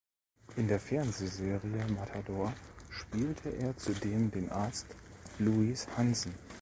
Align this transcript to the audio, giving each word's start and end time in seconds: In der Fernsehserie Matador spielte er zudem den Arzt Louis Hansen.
In 0.55 0.67
der 0.67 0.79
Fernsehserie 0.79 1.61
Matador 1.91 2.51
spielte 2.89 3.49
er 3.51 3.77
zudem 3.77 4.31
den 4.31 4.49
Arzt 4.49 4.87
Louis 5.37 5.85
Hansen. 5.95 6.33